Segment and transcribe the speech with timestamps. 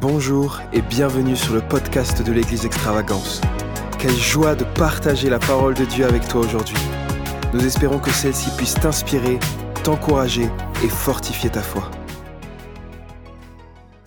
[0.00, 3.40] Bonjour et bienvenue sur le podcast de l'Église Extravagance.
[3.98, 6.76] Quelle joie de partager la parole de Dieu avec toi aujourd'hui.
[7.52, 9.40] Nous espérons que celle-ci puisse t'inspirer,
[9.82, 10.48] t'encourager
[10.84, 11.90] et fortifier ta foi.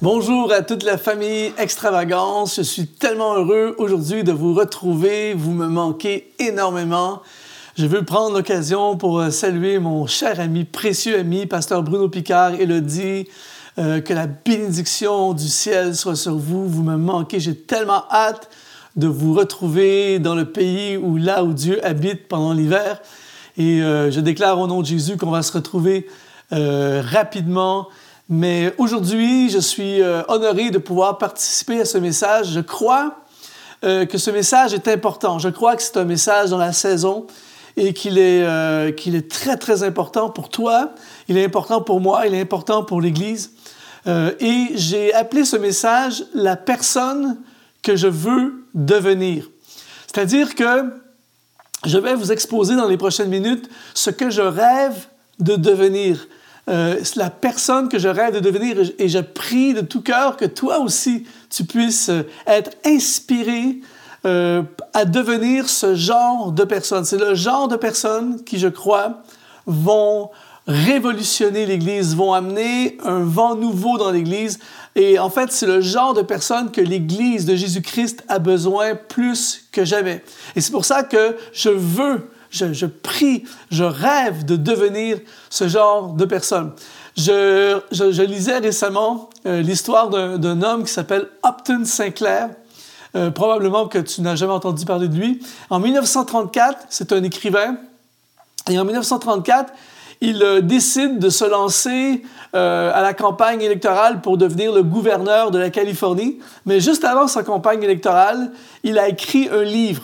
[0.01, 2.55] Bonjour à toute la famille Extravagance.
[2.55, 5.33] Je suis tellement heureux aujourd'hui de vous retrouver.
[5.33, 7.21] Vous me manquez énormément.
[7.77, 13.27] Je veux prendre l'occasion pour saluer mon cher ami, précieux ami, pasteur Bruno Picard, Elodie,
[13.79, 16.67] euh, que la bénédiction du ciel soit sur vous.
[16.67, 17.39] Vous me manquez.
[17.39, 18.49] J'ai tellement hâte
[18.97, 22.99] de vous retrouver dans le pays où là où Dieu habite pendant l'hiver.
[23.57, 26.05] Et euh, je déclare au nom de Jésus qu'on va se retrouver
[26.51, 27.87] euh, rapidement.
[28.27, 32.51] Mais aujourd'hui, je suis honoré de pouvoir participer à ce message.
[32.51, 33.17] Je crois
[33.81, 35.37] que ce message est important.
[35.37, 37.27] Je crois que c'est un message dans la saison
[37.75, 40.91] et qu'il est, qu'il est très, très important pour toi.
[41.27, 42.25] Il est important pour moi.
[42.25, 43.51] Il est important pour l'Église.
[44.07, 47.37] Euh, et j'ai appelé ce message la personne
[47.81, 49.47] que je veux devenir.
[50.07, 50.91] C'est-à-dire que
[51.85, 55.07] je vais vous exposer dans les prochaines minutes ce que je rêve
[55.39, 56.27] de devenir.
[56.69, 60.45] Euh, la personne que je rêve de devenir et je prie de tout cœur que
[60.45, 63.79] toi aussi tu puisses euh, être inspiré
[64.25, 64.61] euh,
[64.93, 67.03] à devenir ce genre de personne.
[67.03, 69.23] C'est le genre de personnes qui, je crois,
[69.65, 70.29] vont
[70.71, 74.59] révolutionner l'Église, vont amener un vent nouveau dans l'Église.
[74.95, 79.65] Et en fait, c'est le genre de personnes que l'Église de Jésus-Christ a besoin plus
[79.71, 80.23] que jamais.
[80.55, 85.19] Et c'est pour ça que je veux, je, prie, je rêve de devenir
[85.49, 86.73] ce genre de personne.
[87.17, 92.49] Je, je, lisais récemment euh, l'histoire d'un homme qui s'appelle Upton Sinclair.
[93.13, 95.41] Euh, probablement que tu n'as jamais entendu parler de lui.
[95.69, 97.75] En 1934, c'est un écrivain.
[98.69, 99.73] Et en 1934,
[100.21, 102.21] il euh, décide de se lancer
[102.55, 106.39] euh, à la campagne électorale pour devenir le gouverneur de la Californie.
[106.65, 108.51] Mais juste avant sa campagne électorale,
[108.83, 110.03] il a écrit un livre.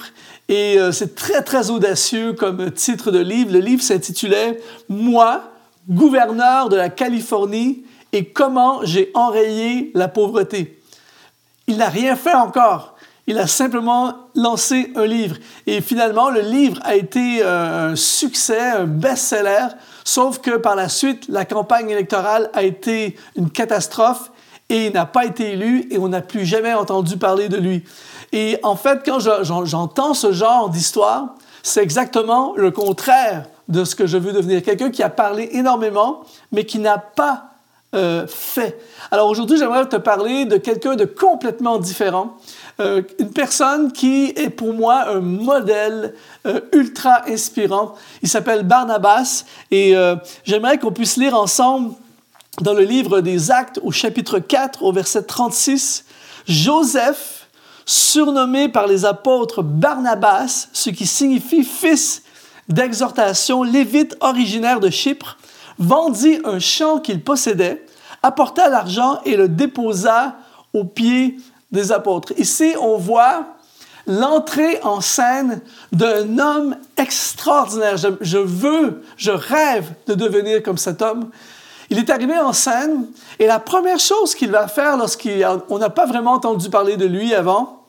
[0.50, 3.54] Et euh, c'est très, très audacieux comme titre de livre.
[3.54, 4.60] Le livre s'intitulait
[4.90, 5.44] Moi,
[5.88, 10.80] gouverneur de la Californie et comment j'ai enrayé la pauvreté.
[11.68, 12.97] Il n'a rien fait encore.
[13.28, 15.36] Il a simplement lancé un livre.
[15.66, 19.68] Et finalement, le livre a été un succès, un best-seller.
[20.06, 24.32] Sauf que par la suite, la campagne électorale a été une catastrophe
[24.70, 27.84] et il n'a pas été élu et on n'a plus jamais entendu parler de lui.
[28.32, 34.08] Et en fait, quand j'entends ce genre d'histoire, c'est exactement le contraire de ce que
[34.08, 34.62] je veux devenir.
[34.64, 36.22] Quelqu'un qui a parlé énormément,
[36.52, 37.50] mais qui n'a pas
[37.96, 38.80] euh, fait.
[39.12, 42.38] Alors aujourd'hui, j'aimerais te parler de quelqu'un de complètement différent.
[42.80, 46.14] Euh, une personne qui est pour moi un modèle
[46.46, 47.96] euh, ultra inspirant.
[48.22, 51.96] Il s'appelle Barnabas et euh, j'aimerais qu'on puisse lire ensemble
[52.62, 56.06] dans le livre des Actes au chapitre 4 au verset 36,
[56.48, 57.48] Joseph,
[57.86, 62.22] surnommé par les apôtres Barnabas, ce qui signifie fils
[62.70, 65.38] d'exhortation, lévite originaire de Chypre,
[65.80, 67.86] vendit un champ qu'il possédait,
[68.22, 70.36] apporta l'argent et le déposa
[70.74, 71.38] aux pieds
[71.72, 72.34] des apôtres.
[72.38, 73.46] Ici, on voit
[74.08, 75.62] l'entrée en scène
[75.92, 77.98] d'un homme extraordinaire.
[77.98, 81.30] Je, veux, je rêve de devenir comme cet homme.
[81.90, 83.08] Il est arrivé en scène
[83.40, 87.34] et la première chose qu'il va faire lorsqu'on n'a pas vraiment entendu parler de lui
[87.34, 87.84] avant,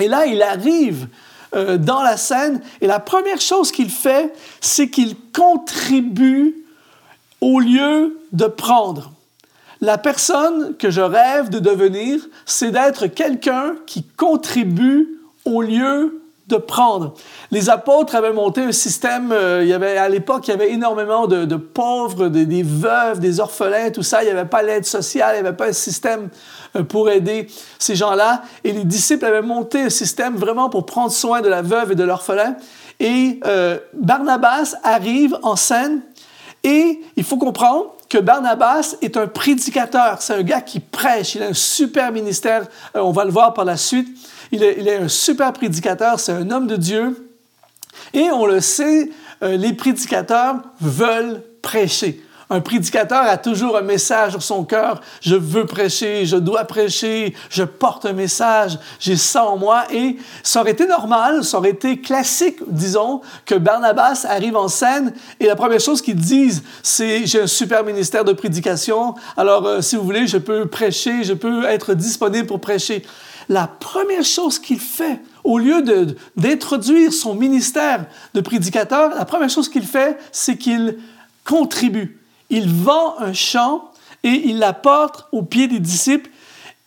[0.00, 1.08] et là, il arrive
[1.54, 6.64] euh, dans la scène et la première chose qu'il fait, c'est qu'il contribue
[7.40, 9.12] au lieu de prendre.
[9.84, 16.56] La personne que je rêve de devenir, c'est d'être quelqu'un qui contribue au lieu de
[16.56, 17.12] prendre.
[17.50, 20.70] Les apôtres avaient monté un système, euh, il y avait, à l'époque, il y avait
[20.72, 24.22] énormément de, pauvres, des veuves, des orphelins, tout ça.
[24.22, 26.30] Il n'y avait pas l'aide sociale, il n'y avait pas un système
[26.76, 27.46] euh, pour aider
[27.78, 28.40] ces gens-là.
[28.64, 31.94] Et les disciples avaient monté un système vraiment pour prendre soin de la veuve et
[31.94, 32.56] de l'orphelin.
[33.00, 36.00] Et euh, Barnabas arrive en scène
[36.62, 40.20] et il faut comprendre que Barnabas est un prédicateur.
[40.20, 41.34] C'est un gars qui prêche.
[41.34, 42.66] Il a un super ministère.
[42.96, 44.08] Euh, on va le voir par la suite.
[44.52, 46.20] Il est, un super prédicateur.
[46.20, 47.30] C'est un homme de Dieu.
[48.12, 49.10] Et on le sait,
[49.42, 52.22] euh, les prédicateurs veulent prêcher.
[52.50, 55.00] Un prédicateur a toujours un message sur son cœur.
[55.20, 59.84] Je veux prêcher, je dois prêcher, je porte un message, j'ai ça en moi.
[59.92, 65.12] Et ça aurait été normal, ça aurait été classique, disons, que Barnabas arrive en scène
[65.40, 69.14] et la première chose qu'il dise, c'est j'ai un super ministère de prédication.
[69.36, 73.04] Alors, euh, si vous voulez, je peux prêcher, je peux être disponible pour prêcher.
[73.48, 75.82] La première chose qu'il fait, au lieu
[76.36, 80.96] d'introduire son ministère de prédicateur, la première chose qu'il fait, c'est qu'il
[81.44, 83.90] contribue il vend un champ
[84.22, 86.30] et il l'apporte aux pieds des disciples.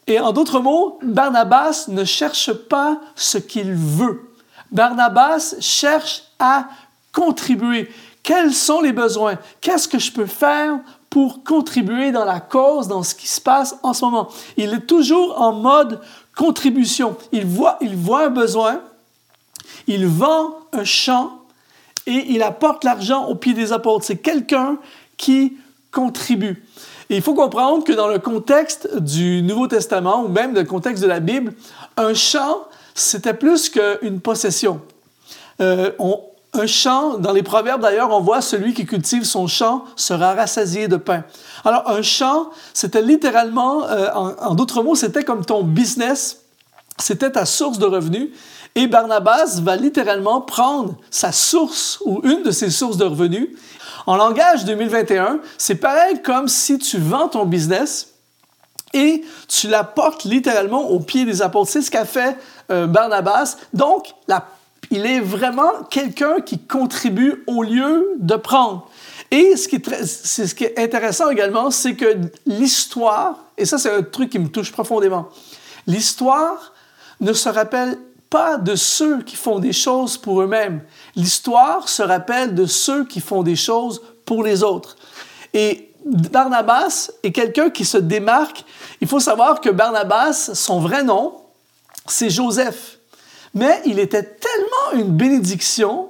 [0.08, 4.32] Et en d'autres mots, Barnabas ne cherche pas ce qu'il veut.
[4.72, 6.68] Barnabas cherche à
[7.12, 7.92] contribuer.
[8.24, 9.38] Quels sont les besoins?
[9.62, 13.76] Qu'est-ce que je peux faire pour contribuer dans la cause, dans ce qui se passe
[13.84, 14.30] en ce moment?
[14.58, 16.02] Il est toujours en mode
[16.36, 17.18] contribution.
[17.32, 18.82] Il voit, il un besoin,
[19.88, 21.40] il vend un champ
[22.06, 24.06] et il apporte l'argent au pied des apôtres.
[24.06, 24.78] C'est quelqu'un
[25.18, 25.58] qui
[25.92, 26.64] contribue.
[27.10, 30.68] Et il faut comprendre que dans le contexte du Nouveau Testament ou même dans le
[30.68, 31.54] contexte de la Bible,
[31.96, 34.82] un champ, c'était plus qu'une possession.
[35.62, 35.92] Euh,
[36.54, 40.88] un champ, dans les proverbes d'ailleurs, on voit celui qui cultive son champ sera rassasié
[40.88, 41.24] de pain.
[41.64, 46.42] Alors un champ, c'était littéralement, euh, en d'autres mots, c'était comme ton business,
[47.00, 48.30] c'était ta source de revenus.
[48.76, 53.50] Et Barnabas va littéralement prendre sa source ou une de ses sources de revenus.
[54.06, 58.14] En langage 2021, c'est pareil comme si tu vends ton business
[58.94, 61.72] et tu la portes littéralement au pied des apôtres.
[61.72, 62.38] C'est ce qu'a fait
[62.72, 63.58] euh, Barnabas.
[63.74, 64.14] Donc,
[64.92, 68.88] il est vraiment quelqu'un qui contribue au lieu de prendre.
[69.32, 72.16] Et ce ce qui est intéressant également, c'est que
[72.46, 75.30] l'histoire, et ça c'est un truc qui me touche profondément,
[75.86, 76.74] l'histoire
[77.20, 77.98] ne se rappelle
[78.30, 80.82] pas de ceux qui font des choses pour eux-mêmes.
[81.16, 84.98] L'histoire se rappelle de ceux qui font des choses pour les autres.
[85.54, 88.66] Et Barnabas est quelqu'un qui se démarque.
[89.02, 91.36] Il faut savoir que Barnabas, son vrai nom,
[92.08, 93.00] c'est Joseph.
[93.54, 96.10] Mais il était tellement une bénédiction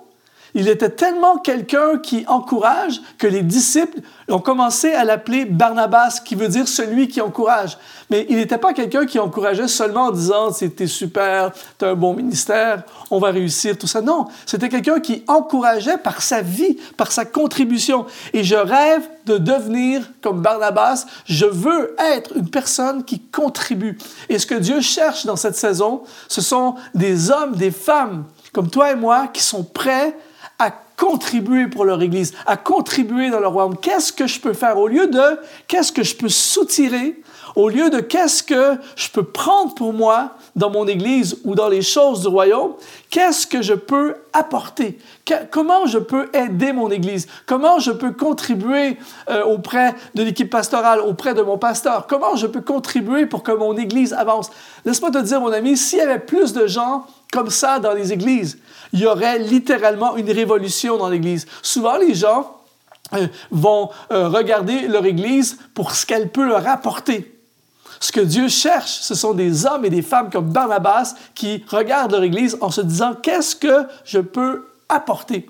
[0.58, 6.34] il était tellement quelqu'un qui encourage que les disciples ont commencé à l'appeler Barnabas, qui
[6.34, 7.78] veut dire celui qui encourage.
[8.10, 11.94] Mais il n'était pas quelqu'un qui encourageait seulement en disant c'était super, tu as un
[11.94, 12.82] bon ministère,
[13.12, 14.02] on va réussir, tout ça.
[14.02, 18.08] Non, c'était quelqu'un qui encourageait par sa vie, par sa contribution.
[18.34, 21.06] Et je rêve de devenir comme Barnabas.
[21.26, 24.00] Je veux être une personne qui contribue.
[24.28, 28.72] Et ce que Dieu cherche dans cette saison, ce sont des hommes, des femmes comme
[28.72, 30.18] toi et moi qui sont prêts
[30.60, 33.78] à contribuer pour leur Église, à contribuer dans leur royaume.
[33.78, 37.22] Qu'est-ce que je peux faire au lieu de qu'est-ce que je peux soutirer,
[37.58, 41.70] au lieu de qu'est-ce que je peux prendre pour moi dans mon Église ou dans
[41.70, 42.74] les choses du royaume,
[43.10, 45.00] qu'est-ce que je peux apporter?
[45.50, 47.28] comment je peux aider mon Église?
[47.48, 48.98] Comment je peux contribuer
[49.30, 52.06] euh, auprès de l'équipe pastorale, auprès de mon pasteur?
[52.06, 54.52] Comment je peux contribuer pour que mon Église avance?
[54.86, 58.14] Laisse-moi te dire, mon ami, s'il y avait plus de gens comme ça dans les
[58.14, 58.60] églises,
[58.94, 61.48] il y aurait littéralement une révolution dans l'Église.
[61.64, 62.56] Souvent, les gens
[63.14, 67.37] euh, vont euh, regarder leur Église pour ce qu'elle peut leur apporter.
[68.00, 72.12] Ce que Dieu cherche, ce sont des hommes et des femmes comme Barnabas qui regardent
[72.12, 75.48] leur Église en se disant qu'est-ce que je peux apporter?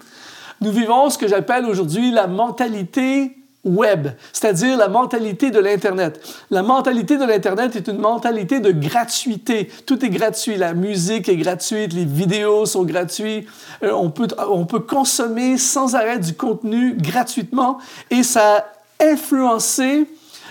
[0.61, 6.19] Nous vivons ce que j'appelle aujourd'hui la mentalité web, c'est-à-dire la mentalité de l'Internet.
[6.49, 9.69] La mentalité de l'Internet est une mentalité de gratuité.
[9.85, 10.55] Tout est gratuit.
[10.55, 13.47] La musique est gratuite, les vidéos sont gratuites.
[13.83, 17.77] Euh, on, peut, on peut consommer sans arrêt du contenu gratuitement
[18.09, 18.65] et ça a
[19.05, 20.07] influencé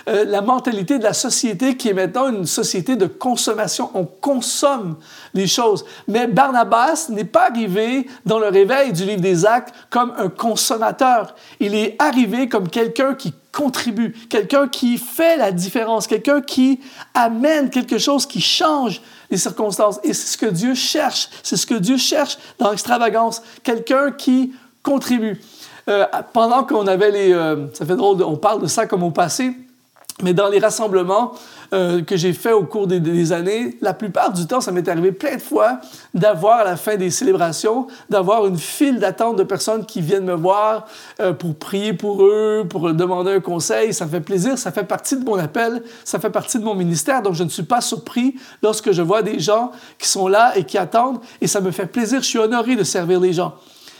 [0.07, 3.91] euh, la mentalité de la société qui est maintenant une société de consommation.
[3.93, 4.95] On consomme
[5.33, 5.83] les choses.
[6.07, 11.35] Mais Barnabas n'est pas arrivé dans le réveil du livre des actes comme un consommateur.
[11.59, 16.79] Il est arrivé comme quelqu'un qui contribue, quelqu'un qui fait la différence, quelqu'un qui
[17.13, 19.99] amène quelque chose qui change les circonstances.
[20.03, 21.29] Et c'est ce que Dieu cherche.
[21.43, 23.41] C'est ce que Dieu cherche dans l'extravagance.
[23.61, 25.41] Quelqu'un qui contribue.
[25.89, 27.33] Euh, pendant qu'on avait les...
[27.33, 29.53] Euh, ça fait drôle, on parle de ça comme au passé.
[30.23, 31.33] Mais dans les rassemblements
[31.73, 35.11] euh, que j'ai faits au cours des, années, la plupart du temps, ça m'est arrivé
[35.11, 35.79] plein de fois
[36.15, 40.33] d'avoir à la fin des célébrations, d'avoir une file d'attente de personnes qui viennent me
[40.33, 40.87] voir
[41.19, 43.93] euh, pour prier pour eux, pour demander un conseil.
[43.93, 47.21] Ça fait plaisir, ça fait partie de mon appel, ça fait partie de mon ministère.
[47.21, 50.63] Donc, je ne suis pas surpris lorsque je vois des gens qui sont là et
[50.63, 51.19] qui attendent.
[51.41, 53.53] Et ça me fait plaisir, je suis honoré de servir les gens.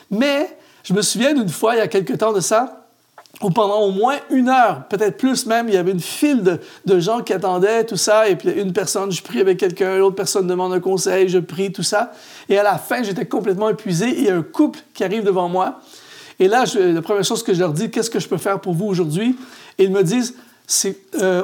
[0.10, 2.87] Mais je me souviens d'une fois, il y a quelque temps de ça,
[3.42, 7.00] où pendant au moins une heure, peut-être plus même, il y avait une file de,
[7.00, 10.48] gens qui attendaient tout ça, et puis une personne, je prie avec quelqu'un, l'autre personne
[10.48, 12.14] demande un conseil, je prie, tout ça.
[12.50, 15.24] Et à la fin, j'étais complètement épuisé, et il y a un couple qui arrive
[15.24, 15.82] devant moi.
[16.40, 18.74] Et là, la première chose que je leur dis, qu'est-ce que je peux faire pour
[18.74, 19.36] vous aujourd'hui?
[19.78, 20.36] Et ils me disent,
[21.22, 21.44] euh,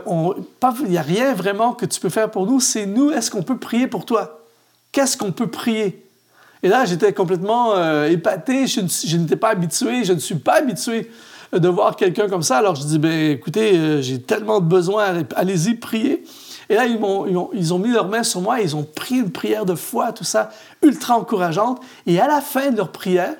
[0.81, 3.43] il n'y a rien vraiment que tu peux faire pour nous, c'est nous, est-ce qu'on
[3.43, 4.45] peut prier pour toi?
[4.91, 6.03] Qu'est-ce qu'on peut prier?
[6.63, 10.55] Et là, j'étais complètement euh, épaté, je, je n'étais pas habitué, je ne suis pas
[10.55, 11.11] habitué
[11.59, 12.57] de voir quelqu'un comme ça.
[12.57, 16.23] Alors je dis, ben écoutez, euh, j'ai tellement de besoins, allez-y, priez.
[16.69, 19.31] Et là, ils, ont, ils, ont, mis leurs mains sur moi, ils ont pris une
[19.31, 20.49] prière de foi, tout ça,
[20.81, 21.81] ultra encourageante.
[22.07, 23.35] Et à la fin de leur prière,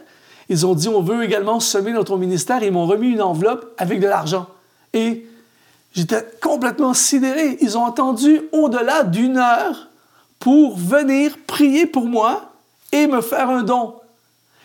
[0.49, 2.61] ils ont dit, on veut également semer notre ministère.
[2.63, 4.47] Ils m'ont remis une enveloppe avec de l'argent.
[4.93, 5.25] Et
[5.93, 7.57] J'étais complètement sidéré.
[7.61, 9.89] Ils ont attendu au-delà d'une heure
[10.39, 12.51] pour venir prier pour moi
[12.91, 13.95] et me faire un don.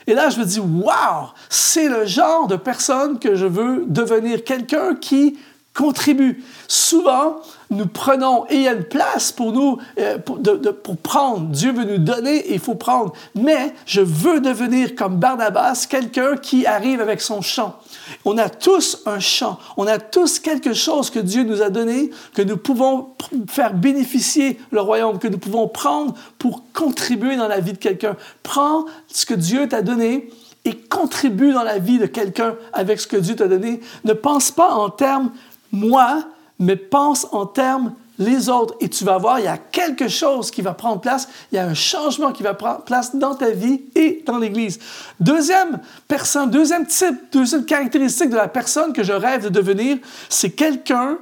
[0.09, 4.43] Et là, je me dis, waouh, c'est le genre de personne que je veux devenir,
[4.43, 5.39] quelqu'un qui
[5.79, 6.43] contribue.
[6.67, 7.37] Souvent,
[7.71, 10.41] nous prenons, et il y a une place pour nous, euh, pour,
[10.83, 11.47] pour, prendre.
[11.51, 13.13] Dieu veut nous donner et il faut prendre.
[13.37, 17.79] Mais je veux devenir comme Barnabas, quelqu'un qui arrive avec son chant.
[18.25, 22.11] On a tous un chant, on a tous quelque chose que Dieu nous a donné,
[22.35, 23.11] que nous pouvons
[23.49, 28.17] faire bénéficier le royaume, que nous pouvons prendre pour contribuer dans la vie de quelqu'un.
[28.43, 30.29] Prends ce que Dieu t'a donné
[30.69, 33.81] et contribue dans la vie de quelqu'un avec ce que Dieu t'a donné.
[34.05, 35.31] Ne pense pas en termes
[35.73, 36.25] moi,
[36.59, 40.51] mais pense en termes les autres et tu vas voir, il y a quelque chose
[40.51, 43.51] qui va prendre place, il y a un changement qui va prendre place dans ta
[43.51, 44.81] vie et dans l'Église.
[45.21, 49.99] Deuxième personne, deuxième type, deuxième caractéristique de la personne que je rêve de devenir,
[50.29, 51.19] c'est quelqu'un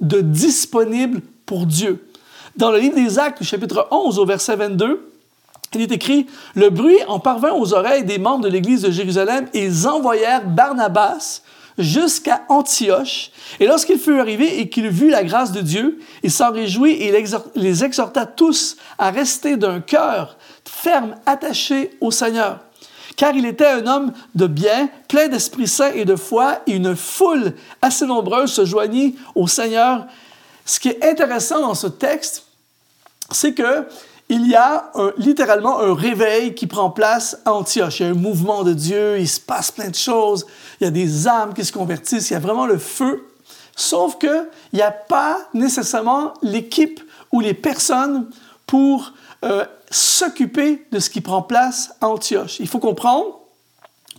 [0.00, 2.08] de disponible pour Dieu.
[2.56, 5.12] Dans le livre des Actes, chapitre 11, au verset 22,
[5.74, 9.46] il est écrit, Le bruit en parvint aux oreilles des membres de l'Église de Jérusalem
[9.52, 11.42] et ils envoyèrent Barnabas
[11.78, 13.30] jusqu'à Antioche.
[13.60, 17.12] Et lorsqu'il fut arrivé et qu'il vit la grâce de Dieu, il s'en réjouit et
[17.54, 20.36] les exhorta tous à rester d'un cœur
[20.68, 22.60] ferme, attaché au Seigneur.
[23.16, 26.94] Car il était un homme de bien, plein d'Esprit Saint et de foi, et une
[26.94, 30.06] foule assez nombreuse se joignit au Seigneur.
[30.64, 32.44] Ce qui est intéressant dans ce texte,
[33.30, 33.86] c'est que
[34.28, 38.00] il y a littéralement un réveil qui prend place à Antioche.
[38.00, 40.46] Il y a un mouvement de Dieu, il se passe plein de choses,
[40.80, 43.28] il y a des âmes qui se convertissent, il y a vraiment le feu.
[43.76, 48.28] Sauf qu'il n'y a pas nécessairement l'équipe ou les personnes
[48.66, 49.12] pour
[49.44, 52.58] euh, s'occuper de ce qui prend place à Antioche.
[52.58, 53.38] Il faut comprendre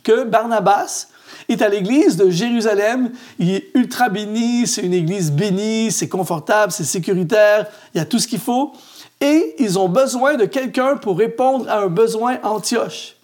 [0.04, 1.08] que Barnabas
[1.50, 3.12] est à l'église de Jérusalem.
[3.40, 8.06] Il est ultra béni, c'est une église bénie, c'est confortable, c'est sécuritaire, il y a
[8.06, 8.74] tout ce qu'il faut
[9.22, 13.16] et ils ont besoin de quelqu'un pour répondre à un besoin Antioche.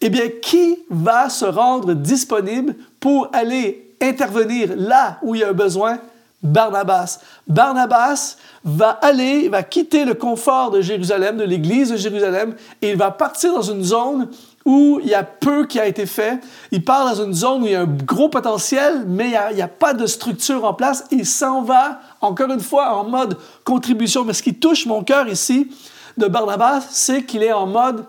[0.00, 5.50] Eh bien, qui va se rendre disponible pour aller intervenir là où il y a
[5.50, 5.98] un besoin?
[6.42, 7.20] Barnabas.
[7.46, 12.96] Barnabas va aller, va quitter le confort de Jérusalem, de l'église de Jérusalem, et il
[12.96, 14.28] va partir dans une zone
[14.64, 16.40] où il y a peu qui a été fait.
[16.70, 19.62] Il part dans une zone où il y a un gros potentiel, mais il n'y
[19.62, 21.04] a, pas de structure en place.
[21.10, 24.24] Il s'en va, encore une fois, en mode contribution.
[24.24, 25.70] Mais ce qui touche mon cœur ici
[26.18, 28.04] de Barnabas, c'est qu'il est en mode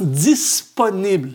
[0.00, 1.32] disponible.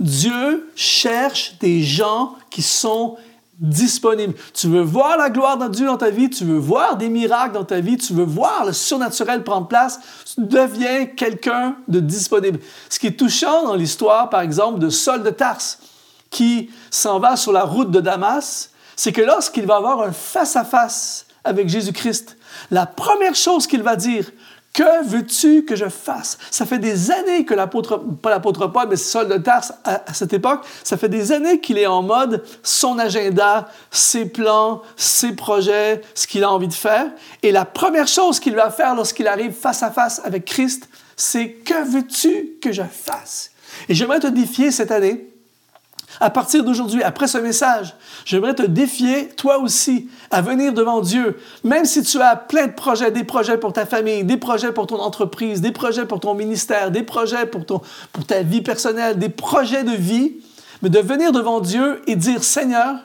[0.00, 3.16] Dieu cherche des gens qui sont
[3.58, 4.34] disponible.
[4.54, 7.54] Tu veux voir la gloire de Dieu dans ta vie, tu veux voir des miracles
[7.54, 12.60] dans ta vie, tu veux voir le surnaturel prendre place, tu deviens quelqu'un de disponible.
[12.88, 15.80] Ce qui est touchant dans l'histoire, par exemple, de Saul de Tarse,
[16.30, 21.26] qui s'en va sur la route de Damas, c'est que lorsqu'il va avoir un face-à-face
[21.44, 22.36] avec Jésus-Christ,
[22.70, 24.30] la première chose qu'il va dire,
[24.72, 26.38] que veux-tu que je fasse?
[26.50, 30.14] Ça fait des années que l'apôtre, pas l'apôtre Paul, mais Saul de Tarse à, à,
[30.14, 35.34] cette époque, ça fait des années qu'il est en mode son agenda, ses plans, ses
[35.34, 37.06] projets, ce qu'il a envie de faire.
[37.42, 41.50] Et la première chose qu'il va faire lorsqu'il arrive face à face avec Christ, c'est
[41.50, 43.50] que veux-tu que je fasse?
[43.88, 45.27] Et j'aimerais te défier cette année
[46.20, 47.94] à partir d'aujourd'hui, après ce message,
[48.24, 52.72] j'aimerais te défier, toi aussi, à venir devant Dieu, même si tu as plein de
[52.72, 56.34] projets, des projets pour ta famille, des projets pour ton entreprise, des projets pour ton
[56.34, 57.80] ministère, des projets pour, ton,
[58.12, 60.34] pour ta vie personnelle, des projets de vie,
[60.82, 62.96] mais de venir devant Dieu et dire, Seigneur,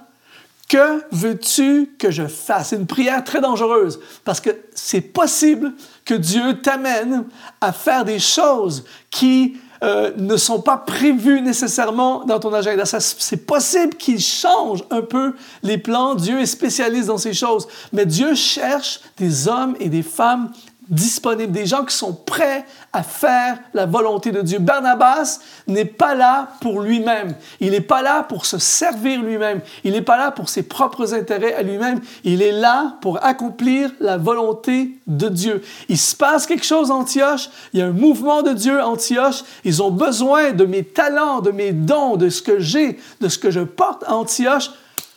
[0.69, 2.69] que veux-tu que je fasse?
[2.69, 5.73] C'est une prière très dangereuse parce que c'est possible
[6.05, 7.25] que Dieu t'amène
[7.61, 12.85] à faire des choses qui euh, ne sont pas prévus nécessairement dans ton agenda.
[12.85, 16.15] C'est possible qu'il change un peu les plans.
[16.15, 17.67] Dieu est spécialiste dans ces choses.
[17.91, 20.51] Mais Dieu cherche des hommes et des femmes
[20.89, 24.59] disponibles, des gens qui sont prêts à faire la volonté de Dieu.
[24.59, 27.35] Barnabas n'est pas là pour lui-même.
[27.59, 29.61] Il n'est pas là pour se servir lui-même.
[29.83, 32.01] Il n'est pas là pour ses propres intérêts à lui-même.
[32.23, 35.63] Il est là pour accomplir la volonté de Dieu.
[35.89, 37.49] Il se passe quelque chose à Antioche.
[37.73, 39.43] Il y a un mouvement de Dieu à Antioche.
[39.63, 43.37] Ils ont besoin de mes talents, de mes dons, de ce que j'ai, de ce
[43.37, 44.71] que je porte à Antioche.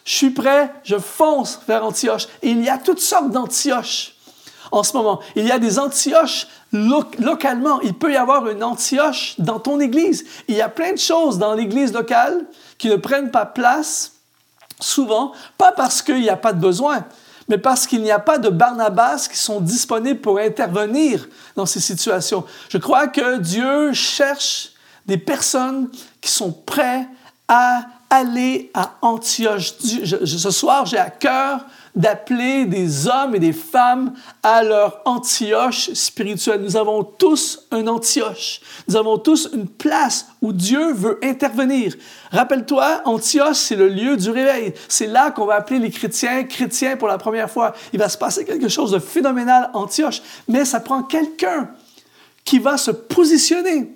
[0.04, 2.28] Je suis prêt, je fonce vers Antioche.
[2.42, 4.15] Et il y a toutes sortes d'Antioches
[4.73, 5.20] en ce moment.
[5.35, 7.80] Il y a des Antioches localement.
[7.80, 10.25] Il peut y avoir une Antioche dans ton Église.
[10.49, 12.44] Il y a plein de choses dans l'Église locale
[12.78, 14.12] qui ne prennent pas place
[14.80, 17.04] souvent, pas parce qu'il n'y a pas de besoin,
[17.49, 21.80] mais parce qu'il n'y a pas de Barnabas qui sont disponibles pour intervenir dans ces
[21.80, 22.44] situations.
[22.68, 24.73] Je crois que Dieu cherche
[25.06, 25.88] des personnes
[26.20, 27.06] qui sont prêtes
[27.49, 29.75] à aller à Antioche.
[29.78, 31.64] ce soir, j'ai à cœur
[31.97, 34.12] d'appeler des hommes et des femmes
[34.43, 36.61] à leur Antioche spirituelle.
[36.61, 38.61] Nous avons tous un Antioche.
[38.87, 41.95] Nous avons tous une place où Dieu veut intervenir.
[42.31, 44.75] Rappelle-toi, Antioche, c'est le lieu du réveil.
[44.88, 47.73] C'est là qu'on va appeler les chrétiens chrétiens pour la première fois.
[47.95, 51.71] Il va se passer quelque chose de phénoménal Antioche, mais ça prend quelqu'un
[52.45, 53.91] qui va se positionner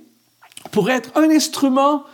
[0.72, 2.04] pour être un instrument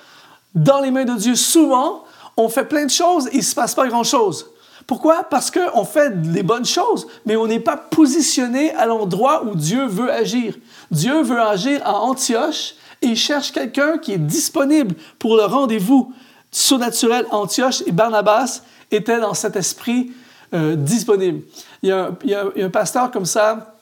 [0.55, 1.37] dans les mains de Dieu.
[1.37, 2.05] Souvent,
[2.37, 4.50] on fait plein de choses et il ne se passe pas grand-chose.
[4.87, 5.25] Pourquoi?
[5.25, 9.85] Parce qu'on fait les bonnes choses, mais on n'est pas positionné à l'endroit où Dieu
[9.87, 10.55] veut agir.
[10.90, 16.12] Dieu veut agir à Antioche et il cherche quelqu'un qui est disponible pour le rendez-vous
[16.52, 17.26] surnaturel.
[17.31, 18.62] Antioche et Barnabas
[18.93, 20.12] étaient dans cet esprit
[20.55, 21.43] euh, disponible.
[21.83, 23.76] Il y, a un, pasteur comme ça,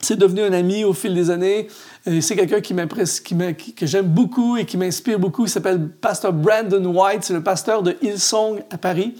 [0.00, 1.68] c'est devenu un ami au fil des années.
[2.20, 2.74] C'est quelqu'un qui
[3.54, 5.46] qui que j'aime beaucoup et qui m'inspire beaucoup.
[5.46, 7.24] Il s'appelle Pasteur Brandon White.
[7.24, 9.14] C'est le pasteur de Hillsong à Paris.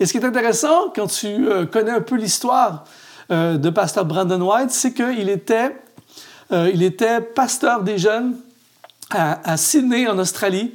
[0.00, 2.84] Et ce qui est intéressant quand tu euh, connais un peu l'histoire
[3.30, 5.76] euh, de pasteur Brandon White, c'est qu'il était,
[6.52, 8.34] euh, était pasteur des jeunes
[9.10, 10.72] à, Sydney, en Australie.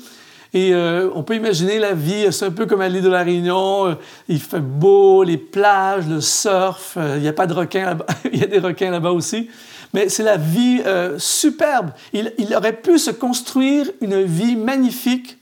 [0.54, 3.98] Et on peut imaginer la vie, c'est un peu comme à l'île de la Réunion.
[4.30, 6.98] il fait beau, les plages, le surf.
[6.98, 8.06] il n'y a pas de requins là-bas.
[8.32, 9.50] il y a des requins là-bas aussi.
[9.94, 10.82] Mais c'est la vie
[11.18, 11.92] superbe.
[12.14, 15.38] Il, aurait pu se construire une vie magnifique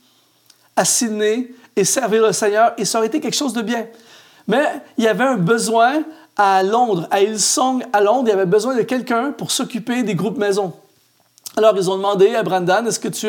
[0.75, 3.85] à Sydney et servir le Seigneur, et ça aurait été quelque chose de bien.
[4.47, 4.63] Mais
[4.97, 6.03] il y avait un besoin
[6.35, 10.15] à Londres, à Hillsong, à Londres, il y avait besoin de quelqu'un pour s'occuper des
[10.15, 10.73] groupes maisons.
[11.55, 13.27] Alors ils ont demandé à Brandon, est-ce que tu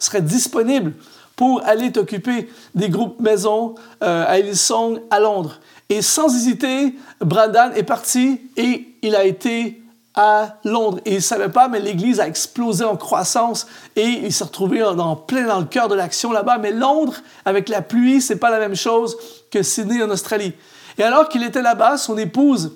[0.00, 0.94] serais disponible
[1.36, 5.60] pour aller t'occuper des groupes maisons euh, à Hillsong, à Londres?
[5.88, 9.82] Et sans hésiter, Brandon est parti et il a été
[10.16, 10.98] à Londres.
[11.04, 14.82] Et il ne savait pas, mais l'Église a explosé en croissance et il s'est retrouvé
[14.82, 16.58] en plein dans le cœur de l'action là-bas.
[16.58, 19.16] Mais Londres, avec la pluie, c'est pas la même chose
[19.50, 20.54] que Sydney en Australie.
[20.98, 22.72] Et alors qu'il était là-bas, son épouse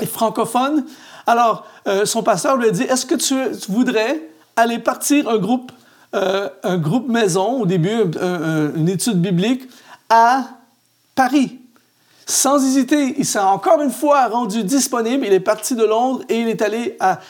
[0.00, 0.86] est francophone.
[1.26, 3.34] Alors, euh, son pasteur lui a dit, est-ce que tu,
[3.70, 5.70] voudrais aller partir un groupe,
[6.14, 7.90] euh, un groupe maison, au début,
[8.74, 9.68] une étude biblique,
[10.08, 10.44] à
[11.14, 11.58] Paris?
[12.30, 15.24] Sans hésiter, il s'est encore une fois rendu disponible.
[15.24, 17.20] Il est parti de Londres et il est allé à,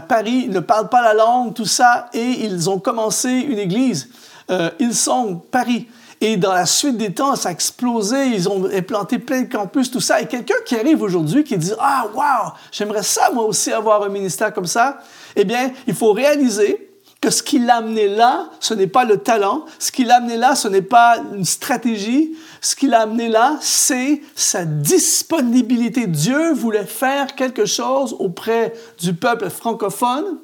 [0.00, 0.42] Paris.
[0.46, 4.10] Il ne parle pas la langue, tout ça, et ils ont commencé une église.
[4.50, 5.86] Euh, ils sont Paris.
[6.20, 8.26] Et dans la suite des temps, ça a explosé.
[8.26, 10.20] Ils ont implanté plein de campus, tout ça.
[10.20, 14.08] Et quelqu'un qui arrive aujourd'hui qui dit Ah, wow, j'aimerais ça, moi aussi, avoir un
[14.08, 14.98] ministère comme ça.
[15.36, 16.88] Eh bien, il faut réaliser
[17.20, 20.36] que ce qui l'a amené là, ce n'est pas le talent, ce qui l'a amené
[20.36, 26.06] là, ce n'est pas une stratégie, ce qui l'a amené là, c'est sa disponibilité.
[26.06, 30.38] Dieu voulait faire quelque chose auprès du peuple francophone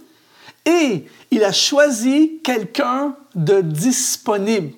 [0.65, 4.73] et il a choisi quelqu'un de disponible.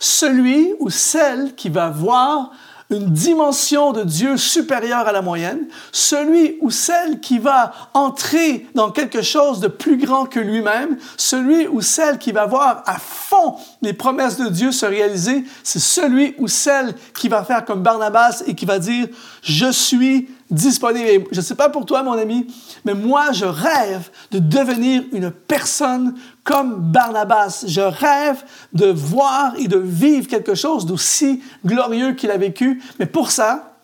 [0.00, 2.50] Celui ou celle qui va voir
[2.90, 8.90] une dimension de Dieu supérieure à la moyenne, celui ou celle qui va entrer dans
[8.90, 13.56] quelque chose de plus grand que lui-même, celui ou celle qui va voir à fond
[13.82, 18.42] les promesses de Dieu se réaliser, c'est celui ou celle qui va faire comme Barnabas
[18.46, 19.08] et qui va dire,
[19.42, 21.26] je suis disponible.
[21.30, 22.46] je ne sais pas pour toi, mon ami,
[22.84, 27.64] mais moi, je rêve de devenir une personne comme Barnabas.
[27.66, 32.82] Je rêve de voir et de vivre quelque chose d'aussi glorieux qu'il a vécu.
[32.98, 33.74] Mais pour ça,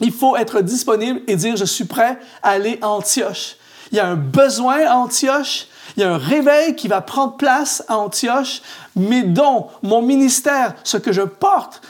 [0.00, 3.56] il faut être disponible et dire, je suis prêt à aller à Antioche.
[3.92, 5.68] Il y a un besoin à Antioche.
[5.96, 8.60] Il y a un réveil qui va prendre place à Antioche,
[8.94, 11.80] mais dont mon ministère, ce que je porte,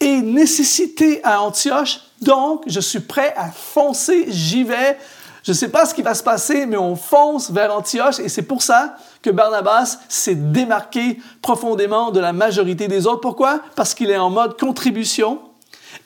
[0.00, 2.00] est nécessité à Antioche.
[2.20, 4.98] Donc, je suis prêt à foncer, j'y vais.
[5.42, 8.30] Je ne sais pas ce qui va se passer, mais on fonce vers Antioche et
[8.30, 13.20] c'est pour ça que Barnabas s'est démarqué profondément de la majorité des autres.
[13.20, 13.60] Pourquoi?
[13.76, 15.40] Parce qu'il est en mode contribution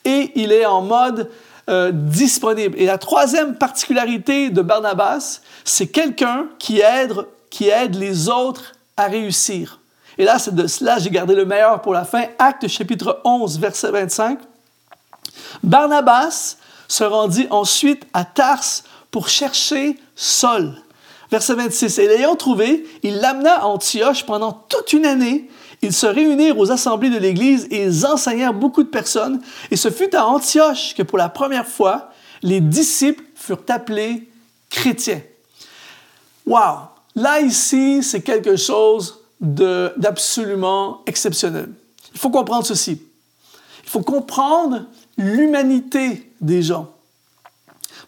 [0.03, 1.29] et il est en mode
[1.69, 2.77] euh, disponible.
[2.77, 7.13] Et la troisième particularité de Barnabas, c'est quelqu'un qui aide,
[7.49, 9.79] qui aide les autres à réussir.
[10.17, 12.23] Et là, c'est de cela j'ai gardé le meilleur pour la fin.
[12.39, 14.39] Acte chapitre 11, verset 25.
[15.63, 16.57] Barnabas
[16.87, 20.75] se rendit ensuite à Tarse pour chercher Saul
[21.31, 21.99] Verset 26.
[21.99, 25.49] Et l'ayant trouvé, il l'amena à Antioche pendant toute une année.
[25.81, 29.41] Ils se réunirent aux assemblées de l'Église et ils enseignèrent beaucoup de personnes.
[29.71, 32.09] Et ce fut à Antioche que pour la première fois,
[32.41, 34.29] les disciples furent appelés
[34.69, 35.21] chrétiens.
[36.45, 36.89] Wow!
[37.15, 41.69] Là, ici, c'est quelque chose d'absolument exceptionnel.
[42.13, 43.01] Il faut comprendre ceci.
[43.83, 44.85] Il faut comprendre
[45.19, 46.89] l'humanité des gens.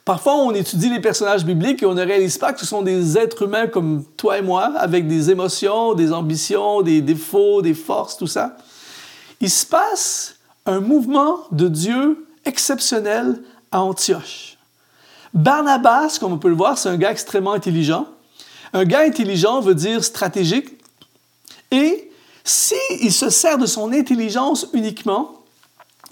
[0.04, 3.18] Parfois, on étudie les personnages bibliques et on ne réalise pas que ce sont des
[3.18, 8.18] êtres humains comme toi et moi, avec des émotions, des ambitions, des défauts, des forces,
[8.18, 8.58] tout ça.
[9.42, 14.58] Il se passe un mouvement de Dieu exceptionnel à Antioche.
[15.34, 18.08] Barnabas, comme on peut le voir, c'est un gars extrêmement intelligent.
[18.74, 20.70] Un gars intelligent veut dire stratégique.
[21.70, 22.10] Et
[22.44, 25.41] s'il se sert de son intelligence uniquement,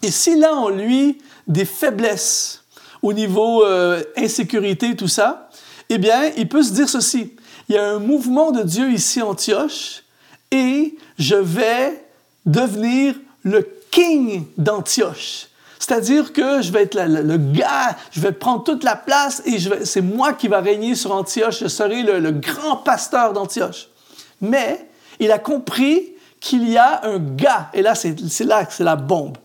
[0.01, 2.63] et s'il a en lui des faiblesses
[3.01, 5.49] au niveau euh, insécurité, tout ça,
[5.89, 7.33] eh bien, il peut se dire ceci.
[7.67, 10.03] Il y a un mouvement de Dieu ici à Antioche
[10.51, 12.03] et je vais
[12.45, 15.47] devenir le king d'Antioche.
[15.79, 20.01] C'est-à-dire que je vais être le, gars, je vais prendre toute la place et c'est
[20.01, 23.87] moi qui va régner sur Antioche, je serai le, grand pasteur d'Antioche.
[24.41, 24.87] Mais
[25.19, 28.95] il a compris qu'il y a un gars, et là c'est là que c'est la
[28.95, 29.37] bombe.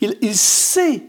[0.00, 1.04] Il, sait,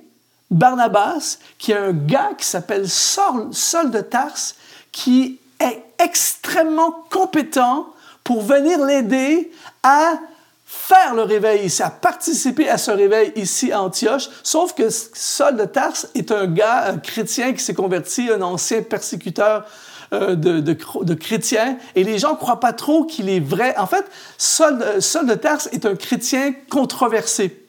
[0.49, 3.51] Barnabas, qu'il y a un gars qui s'appelle Saul,
[3.91, 4.55] de Tarse,
[4.91, 7.87] qui est extrêmement compétent
[8.23, 9.51] pour venir l'aider
[9.83, 10.19] à
[10.65, 14.29] faire le réveil ici, à participer à ce réveil ici à Antioche.
[14.43, 18.81] Sauf que Saul de Tarse est un gars un chrétien qui s'est converti, un ancien
[18.81, 19.65] persécuteur
[20.13, 23.75] euh, de, chrétiens, et les gens ne croient pas trop qu'il est vrai.
[23.77, 24.05] En fait,
[24.37, 27.66] Saul, Saul de Tarse est un chrétien controversé.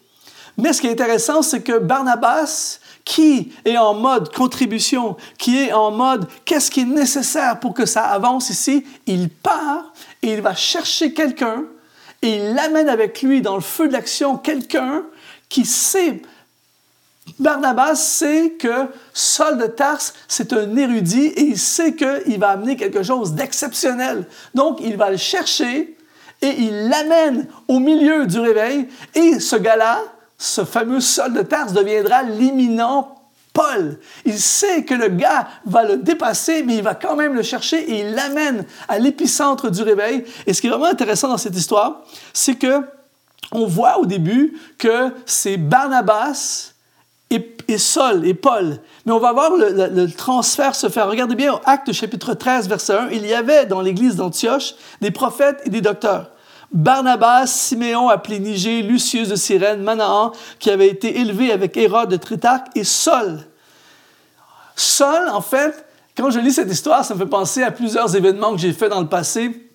[0.59, 5.73] Mais ce qui est intéressant, c'est que Barnabas, qui est en mode contribution, qui est
[5.73, 9.93] en mode qu'est-ce qui est nécessaire pour que ça avance ici, il part
[10.23, 11.65] et il va chercher quelqu'un
[12.23, 15.05] et il l'amène avec lui dans le feu de l'action, quelqu'un
[15.49, 16.21] qui sait,
[17.39, 22.77] Barnabas sait que Saul de Tarse, c'est un érudit et il sait qu'il va amener
[22.77, 24.27] quelque chose d'exceptionnel.
[24.55, 25.97] Donc, il va le chercher
[26.43, 30.01] et il l'amène au milieu du réveil et ce gars-là,
[30.39, 33.17] ce fameux Saul de Tarse deviendra l'imminent
[33.53, 33.99] Paul.
[34.25, 37.79] Il sait que le gars va le dépasser, mais il va quand même le chercher
[37.91, 40.25] et il l'amène à l'épicentre du réveil.
[40.47, 42.83] Et ce qui est vraiment intéressant dans cette histoire, c'est que
[43.51, 46.75] on voit au début que c'est Barnabas
[47.31, 48.79] et, et, Saul et Paul.
[49.07, 51.09] Mais on va voir le, transfert se faire.
[51.09, 55.63] Regardez bien, Acte chapitre 13, verset 1, il y avait dans l'église d'Antioche des prophètes
[55.65, 56.31] et des docteurs.
[56.73, 62.17] Barnabas, Siméon appelé Niger, Lucius de Cyrène, Manahan, qui avait été élevé avec Hérode de
[62.17, 63.41] Tritarque, et Saul.
[64.77, 68.53] Saul, en fait, quand je lis cette histoire, ça me fait penser à plusieurs événements
[68.53, 69.69] que j'ai faits dans le passé.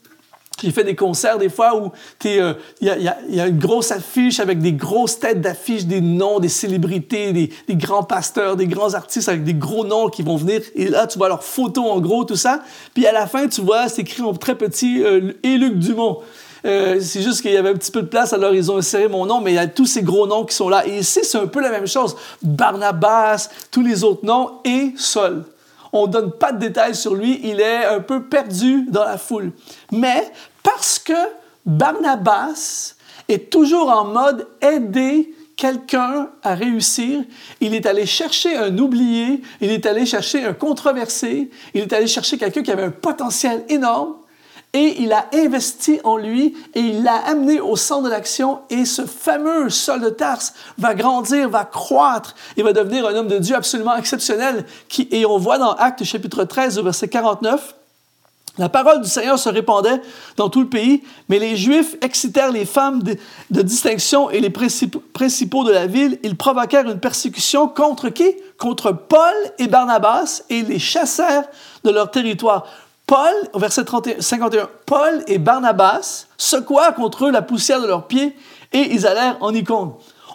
[0.61, 1.91] J'ai fait des concerts des fois où
[2.25, 6.47] euh, il y, a une grosse affiche avec des grosses têtes d'affiche, des noms, des
[6.47, 10.61] célébrités, des, grands pasteurs, des grands artistes avec des gros noms qui vont venir.
[10.75, 12.61] Et là, tu vois leurs photos en gros, tout ça.
[12.93, 16.19] Puis à la fin, tu vois, c'est écrit en très petit euh, Dumont.
[16.65, 19.07] Euh, c'est juste qu'il y avait un petit peu de place, alors ils ont inséré
[19.07, 20.87] mon nom, mais il y a tous ces gros noms qui sont là.
[20.87, 22.15] Et ici, c'est un peu la même chose.
[22.41, 25.43] Barnabas, tous les autres noms et Saul.
[25.91, 29.17] On ne donne pas de détails sur lui, il est un peu perdu dans la
[29.17, 29.51] foule.
[29.91, 30.31] Mais
[30.63, 31.13] parce que
[31.65, 32.95] Barnabas
[33.29, 37.23] est toujours en mode aider quelqu'un à réussir,
[37.61, 42.07] il est allé chercher un oublié, il est allé chercher un controversé, il est allé
[42.07, 44.15] chercher quelqu'un qui avait un potentiel énorme,
[44.73, 48.85] et il a investi en lui et il l'a amené au centre de l'action et
[48.85, 53.37] ce fameux sol de Tarse va grandir, va croître et va devenir un homme de
[53.37, 54.65] Dieu absolument exceptionnel.
[54.89, 57.75] Qui, et on voit dans Actes chapitre 13, verset 49,
[58.59, 59.99] la parole du Seigneur se répandait
[60.37, 63.17] dans tout le pays, mais les Juifs excitèrent les femmes de,
[63.49, 66.19] de distinction et les principaux de la ville.
[66.23, 68.35] Ils provoquèrent une persécution contre qui?
[68.59, 71.45] Contre Paul et Barnabas et les chassèrent
[71.83, 72.67] de leur territoire.
[73.13, 73.85] Paul, au verset
[74.19, 78.35] 51, Paul et Barnabas secoua contre eux la poussière de leurs pieds
[78.71, 79.91] et ils allèrent en icône.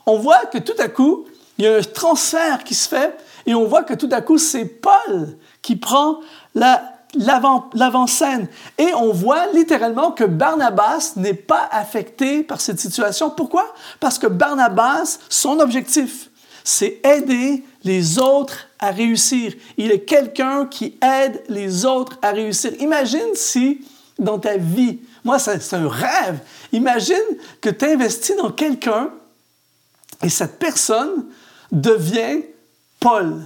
[0.07, 1.25] On voit que tout à coup,
[1.59, 4.39] il y a un transfert qui se fait et on voit que tout à coup,
[4.39, 6.21] c'est Paul qui prend
[6.55, 8.47] l'avant-scène.
[8.79, 13.29] Et on voit littéralement que Barnabas n'est pas affecté par cette situation.
[13.31, 13.75] Pourquoi?
[13.99, 16.31] Parce que Barnabas, son objectif,
[16.63, 19.53] c'est aider les autres à réussir.
[19.77, 22.73] Il est quelqu'un qui aide les autres à réussir.
[22.81, 23.85] Imagine si
[24.19, 26.41] dans ta vie, moi c'est un rêve,
[26.73, 27.17] imagine
[27.61, 29.11] que tu investis dans quelqu'un
[30.23, 31.27] et cette personne
[31.71, 32.43] devient
[33.01, 33.43] Paul.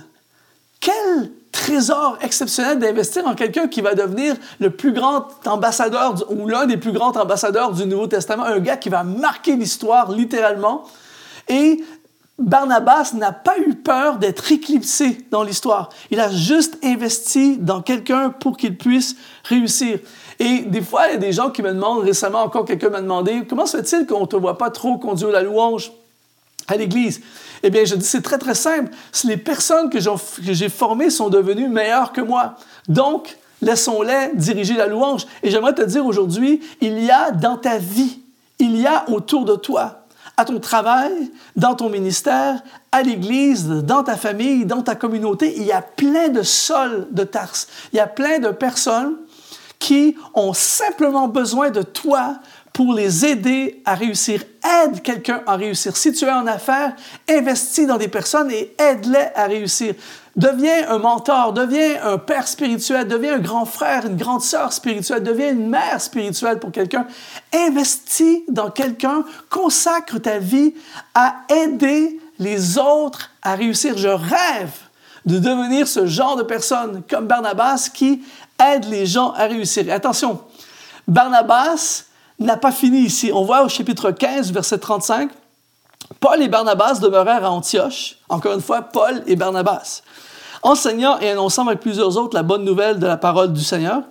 [0.80, 6.66] Quel trésor exceptionnel d'investir en quelqu'un qui va devenir le plus grand ambassadeur ou l'un
[6.66, 10.84] des plus grands ambassadeurs du Nouveau Testament, un gars qui va marquer l'histoire littéralement.
[11.48, 11.84] Et
[12.38, 15.90] Barnabas n'a pas eu peur d'être éclipsé dans l'histoire.
[16.10, 19.98] Il a juste investi dans quelqu'un pour qu'il puisse réussir.
[20.38, 23.00] Et des fois, il y a des gens qui me demandent, récemment encore quelqu'un m'a
[23.00, 25.92] demandé, comment se fait-il qu'on ne te voit pas trop conduire la louange
[26.68, 27.20] à l'Église?
[27.62, 28.90] Eh bien, je dis, c'est très, très simple.
[29.24, 32.56] Les personnes que j'ai formées sont devenues meilleures que moi.
[32.88, 35.26] Donc, laissons-les diriger la louange.
[35.42, 38.20] Et j'aimerais te dire aujourd'hui, il y a dans ta vie,
[38.58, 40.01] il y a autour de toi
[40.36, 45.54] à ton travail, dans ton ministère, à l'église, dans ta famille, dans ta communauté.
[45.56, 47.68] Il y a plein de sols de Tarse.
[47.92, 49.16] Il y a plein de personnes
[49.78, 52.36] qui ont simplement besoin de toi
[52.72, 54.42] pour les aider à réussir.
[54.84, 55.96] Aide quelqu'un à réussir.
[55.96, 56.94] Si tu es en affaires,
[57.28, 59.94] investis dans des personnes et aide-les à réussir.
[60.34, 65.22] Deviens un mentor, deviens un père spirituel, deviens un grand frère, une grande sœur spirituelle,
[65.22, 67.06] deviens une mère spirituelle pour quelqu'un.
[67.52, 70.72] Investis dans quelqu'un, consacre ta vie
[71.14, 73.98] à aider les autres à réussir.
[73.98, 74.72] Je rêve
[75.26, 78.22] de devenir ce genre de personne comme Barnabas qui
[78.58, 79.92] aide les gens à réussir.
[79.92, 80.40] attention,
[81.06, 82.04] Barnabas
[82.42, 83.30] n'a pas fini ici.
[83.32, 85.30] On voit au chapitre 15, verset 35,
[86.20, 88.16] Paul et Barnabas demeurèrent à Antioche.
[88.28, 90.02] Encore une fois, Paul et Barnabas,
[90.62, 94.02] enseignant et annonçant avec plusieurs autres la bonne nouvelle de la parole du Seigneur.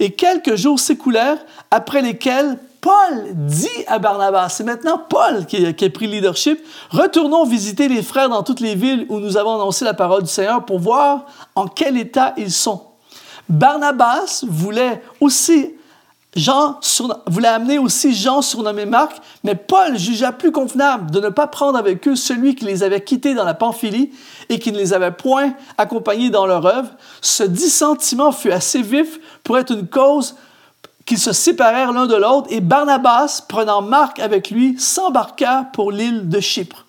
[0.00, 1.38] Et quelques jours s'écoulèrent
[1.70, 7.46] après lesquels Paul dit à Barnabas, c'est maintenant Paul qui, a pris le leadership, retournons
[7.46, 10.66] visiter les frères dans toutes les villes où nous avons annoncé la parole du Seigneur
[10.66, 12.82] pour voir en quel état ils sont.
[13.48, 15.72] Barnabas voulait aussi
[16.36, 16.80] Jean
[17.26, 21.78] voulait amener aussi Jean surnommé Marc, mais Paul jugea plus convenable de ne pas prendre
[21.78, 24.10] avec eux celui qui les avait quittés dans la Pamphylie
[24.48, 26.90] et qui ne les avait point accompagnés dans leur œuvre.
[27.20, 30.34] Ce dissentiment fut assez vif pour être une cause
[31.06, 36.28] qu'ils se séparèrent l'un de l'autre et Barnabas, prenant Marc avec lui, s'embarqua pour l'île
[36.28, 36.86] de Chypre.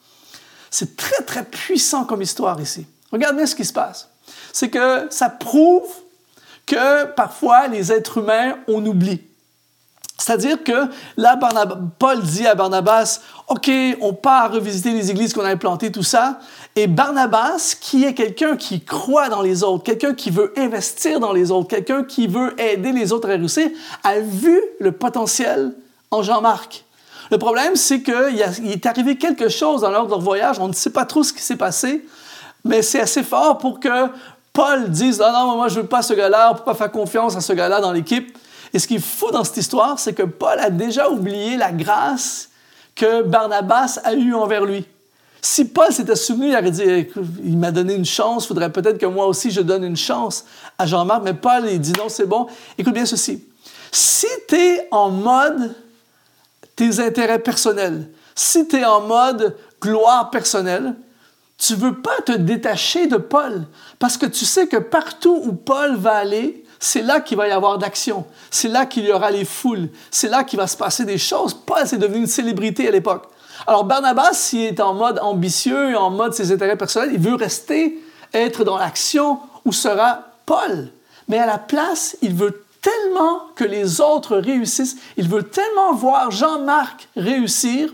[0.71, 2.87] C'est très, très puissant comme histoire ici.
[3.11, 4.09] Regardez ce qui se passe.
[4.51, 5.87] C'est que ça prouve
[6.65, 9.21] que parfois les êtres humains, on oublie.
[10.17, 11.37] C'est-à-dire que là,
[11.99, 16.39] Paul dit à Barnabas, OK, on part revisiter les églises qu'on a plantées, tout ça.
[16.75, 21.33] Et Barnabas, qui est quelqu'un qui croit dans les autres, quelqu'un qui veut investir dans
[21.33, 23.69] les autres, quelqu'un qui veut aider les autres à réussir,
[24.03, 25.73] a vu le potentiel
[26.11, 26.85] en Jean-Marc.
[27.31, 31.05] Le problème, c'est qu'il est arrivé quelque chose dans leur voyage, on ne sait pas
[31.05, 32.05] trop ce qui s'est passé,
[32.63, 34.07] mais c'est assez fort pour que
[34.53, 36.91] Paul dise, non, non, moi je veux pas ce gars-là, on ne peut pas faire
[36.91, 38.37] confiance à ce gars-là dans l'équipe.
[38.75, 41.71] Et ce qui est fou dans cette histoire, c'est que Paul a déjà oublié la
[41.71, 42.49] grâce
[42.93, 44.85] que Barnabas a eue envers lui.
[45.41, 47.07] Si Paul s'était souvenu, il aurait dit
[47.45, 50.43] Il m'a donné une chance, il faudrait peut-être que moi aussi je donne une chance
[50.77, 51.23] à Jean-Marc.
[51.23, 52.47] Mais Paul, il dit Non, c'est bon.
[52.77, 53.45] Écoute bien ceci.
[53.93, 55.73] Si tu es en mode
[56.75, 60.95] tes intérêts personnels, si tu es en mode gloire personnelle,
[61.57, 63.67] tu veux pas te détacher de Paul
[63.99, 67.51] parce que tu sais que partout où Paul va aller, c'est là qu'il va y
[67.51, 68.25] avoir d'action.
[68.51, 69.89] C'est là qu'il y aura les foules.
[70.11, 71.55] C'est là qu'il va se passer des choses.
[71.55, 73.23] Paul, c'est devenu une célébrité à l'époque.
[73.65, 77.99] Alors Barnabas, s'il est en mode ambitieux, en mode ses intérêts personnels, il veut rester,
[78.35, 80.89] être dans l'action où sera Paul.
[81.27, 86.29] Mais à la place, il veut tellement que les autres réussissent, il veut tellement voir
[86.29, 87.91] Jean-Marc réussir,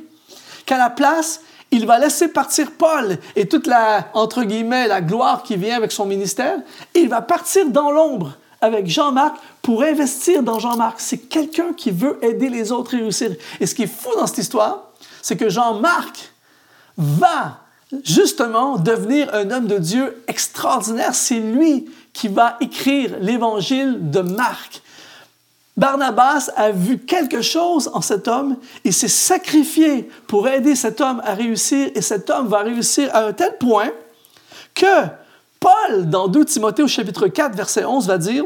[0.66, 1.40] qu'à la place,
[1.72, 5.94] il va laisser partir Paul et toute la, entre guillemets, la gloire qui vient avec
[5.94, 6.58] son ministère,
[6.94, 11.00] et il va partir dans l'ombre avec Jean-Marc pour investir dans Jean-Marc.
[11.00, 13.32] C'est quelqu'un qui veut aider les autres à réussir.
[13.60, 16.32] Et ce qui est fou dans cette histoire, c'est que Jean-Marc
[16.98, 17.58] va
[18.04, 21.14] justement devenir un homme de Dieu extraordinaire.
[21.16, 24.82] C'est lui qui va écrire l'évangile de Marc.
[25.78, 31.22] Barnabas a vu quelque chose en cet homme et s'est sacrifié pour aider cet homme
[31.26, 33.90] à réussir et cet homme va réussir à un tel point
[34.76, 34.86] que
[35.62, 38.44] Paul, dans 2 Timothée au chapitre 4, verset 11, va dire,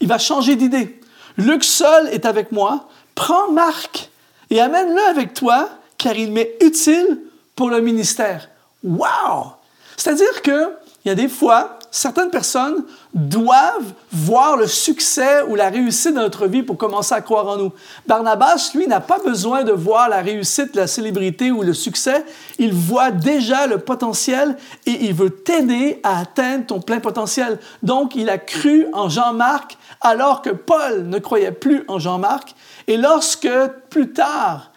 [0.00, 1.00] il va changer d'idée.
[1.38, 4.10] Luc seul est avec moi, prends Marc
[4.50, 7.20] et amène-le avec toi, car il m'est utile
[7.56, 8.50] pour le ministère.
[8.84, 9.54] Wow!
[9.96, 10.70] C'est-à-dire qu'il
[11.06, 16.48] y a des fois, certaines personnes doivent voir le succès ou la réussite de notre
[16.48, 17.72] vie pour commencer à croire en nous.
[18.04, 22.24] Barnabas, lui, n'a pas besoin de voir la réussite, la célébrité ou le succès.
[22.58, 27.60] Il voit déjà le potentiel et il veut t'aider à atteindre ton plein potentiel.
[27.84, 32.56] Donc, il a cru en Jean-Marc alors que Paul ne croyait plus en Jean-Marc.
[32.88, 33.48] Et lorsque,
[33.88, 34.72] plus tard,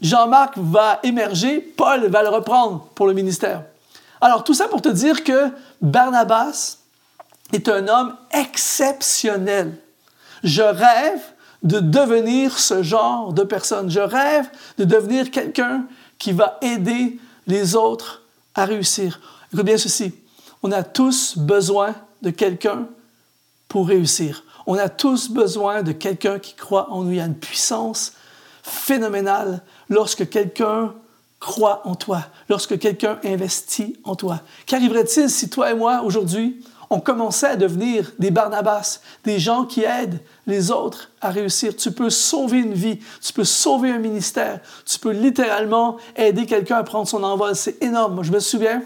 [0.00, 3.62] Jean-Marc va émerger, Paul va le reprendre pour le ministère.
[4.20, 5.50] Alors, tout ça pour te dire que
[5.80, 6.78] Barnabas
[7.52, 9.76] est un homme exceptionnel.
[10.42, 11.20] Je rêve
[11.62, 13.90] de devenir ce genre de personne.
[13.90, 14.48] Je rêve
[14.78, 15.86] de devenir quelqu'un
[16.18, 18.22] qui va aider les autres
[18.54, 19.20] à réussir.
[19.52, 20.14] Écoute bien ceci.
[20.62, 22.86] On a tous besoin de quelqu'un
[23.68, 24.44] pour réussir.
[24.66, 27.10] On a tous besoin de quelqu'un qui croit en nous.
[27.10, 28.12] Il y a une puissance
[28.62, 30.94] phénoménale lorsque quelqu'un
[31.44, 34.40] croit en toi, lorsque quelqu'un investit en toi.
[34.64, 39.82] Qu'arriverait-il si toi et moi, aujourd'hui, on commençait à devenir des Barnabas, des gens qui
[39.82, 41.76] aident les autres à réussir?
[41.76, 46.76] Tu peux sauver une vie, tu peux sauver un ministère, tu peux littéralement aider quelqu'un
[46.76, 47.54] à prendre son envol.
[47.54, 48.14] C'est énorme.
[48.14, 48.82] Moi, je me souviens,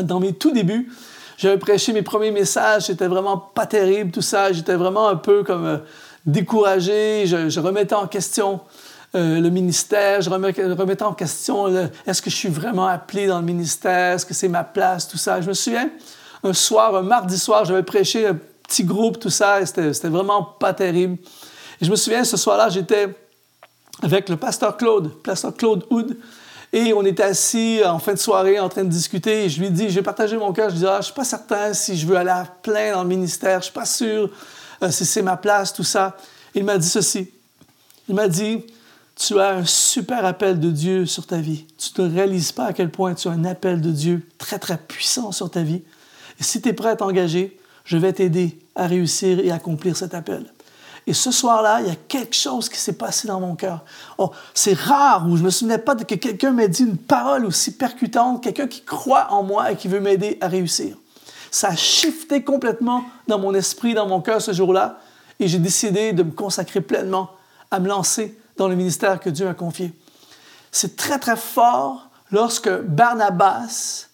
[0.00, 0.90] dans mes tout débuts,
[1.36, 5.44] j'avais prêché mes premiers messages, c'était vraiment pas terrible tout ça, j'étais vraiment un peu
[5.44, 5.76] comme euh,
[6.24, 8.60] découragé, je, remettais en question
[9.16, 11.68] euh, le ministère, je remettais, en question
[12.06, 15.16] est-ce que je suis vraiment appelé dans le ministère, est-ce que c'est ma place, tout
[15.16, 15.40] ça.
[15.40, 15.90] Je me souviens,
[16.44, 18.36] un soir, un mardi soir, j'avais prêché un
[18.68, 21.16] petit groupe, tout ça, et c'était vraiment pas terrible.
[21.80, 23.08] Et je me souviens, ce soir-là, j'étais
[24.02, 26.16] avec le pasteur Claude, pasteur Claude Houd,
[26.72, 29.44] et on était assis en fin de soirée en train de discuter.
[29.44, 30.68] Et je lui dis, j'ai partagé mon cœur.
[30.68, 33.08] Je dis, ah, je suis pas certain si je veux aller à plein dans le
[33.08, 33.60] ministère.
[33.60, 34.28] Je suis pas sûr
[34.82, 36.16] euh, si c'est ma place, tout ça.
[36.54, 37.30] il m'a dit ceci.
[38.08, 38.64] Il m'a dit,
[39.16, 41.64] tu as un super appel de Dieu sur ta vie.
[41.78, 44.76] Tu ne réalises pas à quel point tu as un appel de Dieu très, très
[44.76, 45.82] puissant sur ta vie.
[46.38, 50.12] Et si tu es prêt à t'engager, je vais t'aider à réussir et accomplir cet
[50.12, 50.52] appel.
[51.06, 53.84] Et ce soir-là, il y a quelque chose qui s'est passé dans mon cœur.
[54.18, 56.98] Oh, c'est rare où je ne me souvenais pas de que quelqu'un m'ait dit une
[56.98, 60.96] parole aussi percutante, quelqu'un qui croit en moi et qui veut m'aider à réussir.
[61.50, 64.98] Ça a shifté complètement dans mon esprit, dans mon cœur ce jour-là,
[65.38, 67.30] et j'ai décidé de me consacrer pleinement
[67.70, 69.92] à me lancer dans le ministère que Dieu m'a confié.
[70.72, 74.06] C'est très, très fort lorsque Barnabas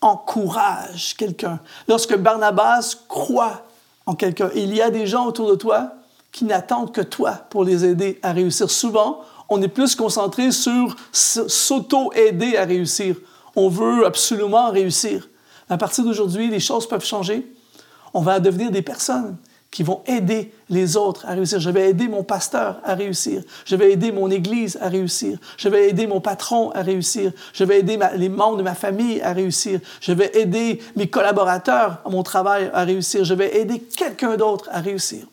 [0.00, 3.66] encourage quelqu'un, lorsque Barnabas croit
[4.06, 4.50] en quelqu'un.
[4.54, 5.94] Il y a des gens autour de toi
[6.30, 8.70] qui n'attendent que toi pour les aider à réussir.
[8.70, 13.16] Souvent, on est plus concentré sur s'auto-aider à réussir.
[13.56, 15.28] On veut absolument réussir.
[15.70, 17.50] À partir d'aujourd'hui, les choses peuvent changer.
[18.12, 19.36] On va devenir des personnes
[19.74, 21.58] qui vont aider les autres à réussir.
[21.58, 23.42] Je vais aider mon pasteur à réussir.
[23.64, 25.36] Je vais aider mon église à réussir.
[25.56, 27.32] Je vais aider mon patron à réussir.
[27.52, 29.80] Je vais aider les membres de ma famille à réussir.
[30.00, 33.24] Je vais aider mes collaborateurs à mon travail à réussir.
[33.24, 35.26] Je vais aider quelqu'un d'autre à réussir.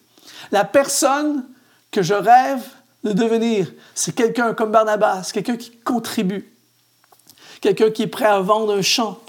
[0.51, 1.45] La personne
[1.91, 2.63] que je rêve
[3.03, 6.51] de devenir, c'est quelqu'un comme Barnabas, quelqu'un qui contribue,
[7.61, 9.19] quelqu'un qui est prêt à vendre un champ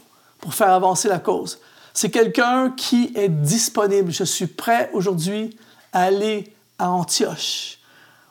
[0.40, 1.60] pour faire avancer la cause.
[1.94, 4.12] C'est quelqu'un qui est disponible.
[4.12, 5.56] Je suis prêt aujourd'hui
[5.92, 7.78] à aller à Antioche,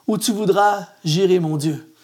[0.06, 1.94] où tu voudras, j'irai, mon Dieu.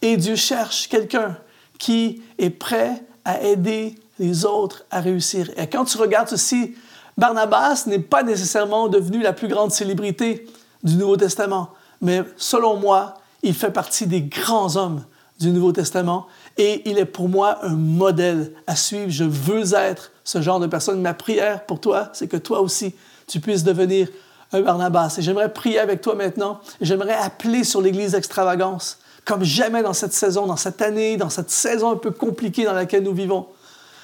[0.00, 1.36] Et Dieu cherche quelqu'un
[1.78, 5.50] qui est prêt à aider les autres à réussir.
[5.56, 6.74] Et quand tu regardes ceci,
[7.16, 10.46] Barnabas n'est pas nécessairement devenu la plus grande célébrité
[10.82, 15.04] du Nouveau Testament, mais selon moi, il fait partie des grands hommes
[15.38, 19.10] du Nouveau Testament et il est pour moi un modèle à suivre.
[19.10, 21.00] Je veux être ce genre de personne.
[21.00, 22.94] Ma prière pour toi, c'est que toi aussi,
[23.26, 24.08] tu puisses devenir
[24.52, 25.16] un Barnabas.
[25.18, 26.60] Et j'aimerais prier avec toi maintenant.
[26.80, 31.50] J'aimerais appeler sur l'Église extravagance, comme jamais dans cette saison, dans cette année, dans cette
[31.50, 33.46] saison un peu compliquée dans laquelle nous vivons.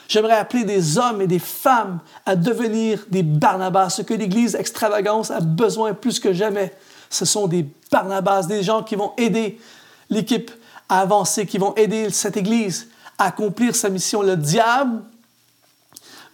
[0.08, 3.90] J'aimerais appeler des hommes et des femmes à devenir des Barnabas.
[3.90, 6.74] Ce que l'Église extravagance a besoin plus que jamais,
[7.10, 9.60] ce sont des Barnabas, des gens qui vont aider
[10.08, 10.50] l'équipe
[10.88, 14.22] à avancer, qui vont aider cette Église à accomplir sa mission.
[14.22, 15.02] Le diable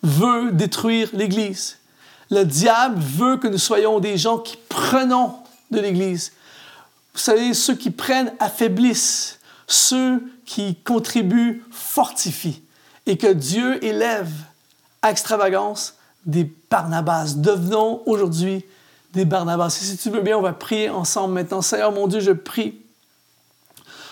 [0.04, 1.78] veut détruire l'Église.
[2.30, 5.34] Le diable veut que nous soyons des gens qui prenons
[5.70, 6.32] de l'Église.
[7.12, 12.62] Vous savez, ceux qui prennent affaiblissent, ceux qui contribuent fortifient.
[13.06, 14.30] Et que Dieu élève
[15.02, 17.34] à extravagance des Barnabas.
[17.36, 18.64] Devenons aujourd'hui
[19.12, 19.66] des Barnabas.
[19.66, 21.60] Et si tu veux bien, on va prier ensemble maintenant.
[21.60, 22.78] Seigneur mon Dieu, je prie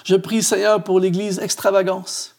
[0.05, 2.32] je prie, Seigneur, pour l'Église extravagance.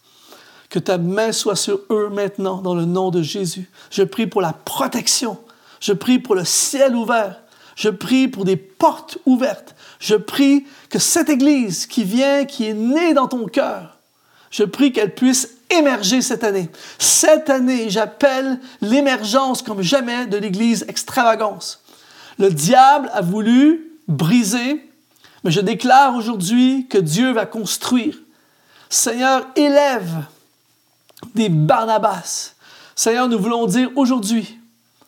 [0.73, 3.69] Que ta main soit sur eux maintenant dans le nom de Jésus.
[3.91, 5.38] Je prie pour la protection.
[5.79, 7.43] Je prie pour le ciel ouvert.
[7.75, 9.75] Je prie pour des portes ouvertes.
[9.99, 13.99] Je prie que cette Église qui vient, qui est née dans ton cœur,
[14.49, 16.71] je prie qu'elle puisse émerger cette année.
[16.97, 21.83] Cette année, j'appelle l'émergence comme jamais de l'Église extravagance.
[22.39, 24.81] Le diable a voulu briser
[25.43, 28.15] mais je déclare aujourd'hui que Dieu va construire.
[28.89, 30.25] Seigneur, élève
[31.36, 32.53] des Barnabas.
[32.95, 34.59] Seigneur, nous voulons dire aujourd'hui,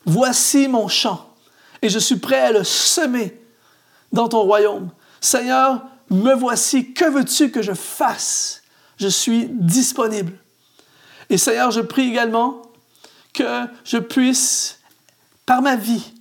[0.04, 1.34] voici mon champ
[1.82, 3.40] et je suis prêt à le semer
[4.12, 4.90] dans ton royaume.
[5.20, 8.62] Seigneur, me voici, que veux-tu que je fasse?
[8.98, 10.32] Je suis disponible.
[11.28, 12.62] Et Seigneur, je prie également
[13.34, 14.78] que je puisse,
[15.44, 16.12] par ma vie,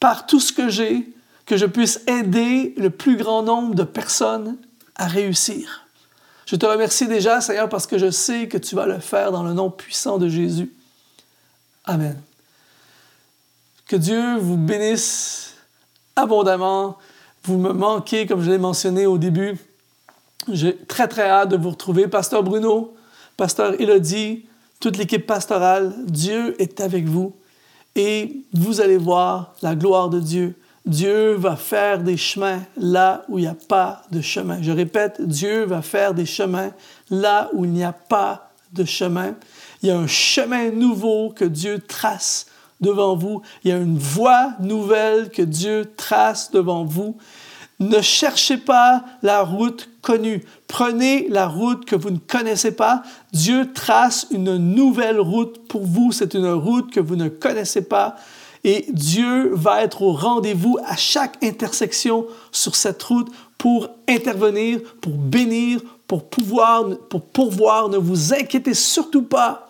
[0.00, 1.12] par tout ce que j'ai,
[1.46, 4.58] que je puisse aider le plus grand nombre de personnes
[4.96, 5.87] à réussir.
[6.48, 9.42] Je te remercie déjà, Seigneur, parce que je sais que tu vas le faire dans
[9.42, 10.72] le nom puissant de Jésus.
[11.84, 12.18] Amen.
[13.86, 15.56] Que Dieu vous bénisse
[16.16, 16.96] abondamment.
[17.44, 19.58] Vous me manquez, comme je l'ai mentionné au début.
[20.50, 22.08] J'ai très, très hâte de vous retrouver.
[22.08, 22.96] Pasteur Bruno,
[23.36, 24.46] Pasteur Elodie,
[24.80, 27.36] toute l'équipe pastorale, Dieu est avec vous
[27.94, 30.56] et vous allez voir la gloire de Dieu.
[30.88, 34.58] Dieu va faire des chemins là où il n'y a pas de chemin.
[34.62, 36.70] Je répète, Dieu va faire des chemins
[37.10, 39.34] là où il n'y a pas de chemin.
[39.82, 42.46] Il y a un chemin nouveau que Dieu trace
[42.80, 43.42] devant vous.
[43.64, 47.18] Il y a une voie nouvelle que Dieu trace devant vous.
[47.80, 50.42] Ne cherchez pas la route connue.
[50.68, 53.02] Prenez la route que vous ne connaissez pas.
[53.34, 56.12] Dieu trace une nouvelle route pour vous.
[56.12, 58.16] C'est une route que vous ne connaissez pas.
[58.64, 65.14] Et Dieu va être au rendez-vous à chaque intersection sur cette route pour intervenir, pour
[65.14, 67.88] bénir, pour pouvoir, pour pourvoir.
[67.88, 69.68] Ne vous inquiétez surtout pas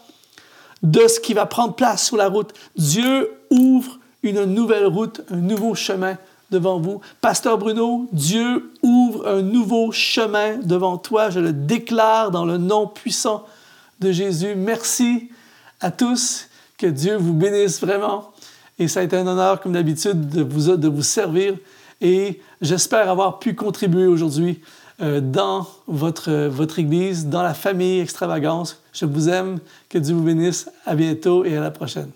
[0.82, 2.52] de ce qui va prendre place sur la route.
[2.76, 6.16] Dieu ouvre une nouvelle route, un nouveau chemin
[6.50, 7.00] devant vous.
[7.20, 11.30] Pasteur Bruno, Dieu ouvre un nouveau chemin devant toi.
[11.30, 13.44] Je le déclare dans le nom puissant
[14.00, 14.54] de Jésus.
[14.56, 15.30] Merci
[15.80, 16.48] à tous.
[16.78, 18.32] Que Dieu vous bénisse vraiment.
[18.78, 21.54] Et ça a été un honneur, comme d'habitude, de vous, servir.
[22.00, 24.60] Et j'espère avoir pu contribuer aujourd'hui
[25.00, 28.80] euh, dans votre, votre Église, dans la famille Extravagance.
[28.92, 29.58] Je vous aime.
[29.88, 30.70] Que Dieu vous bénisse.
[30.86, 32.10] À bientôt et à la prochaine.